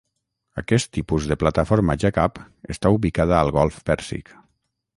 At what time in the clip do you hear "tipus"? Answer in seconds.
0.97-1.27